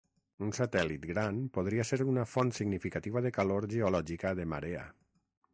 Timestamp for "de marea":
4.41-4.87